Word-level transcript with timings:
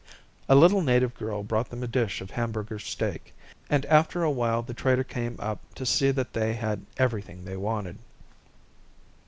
A 0.49 0.55
little 0.55 0.81
native 0.81 1.13
girl 1.13 1.43
brought 1.43 1.69
them 1.69 1.83
a 1.83 1.87
dish 1.87 2.21
of 2.21 2.31
Hamburger 2.31 2.79
steak, 2.79 3.35
and 3.69 3.85
after 3.85 4.23
a 4.23 4.31
while 4.31 4.63
the 4.63 4.73
trader 4.73 5.03
came 5.03 5.35
up 5.37 5.59
to 5.75 5.85
see 5.85 6.09
that 6.09 6.33
they 6.33 6.55
had 6.55 6.87
everything 6.97 7.45
they 7.45 7.55
wanted. 7.55 7.99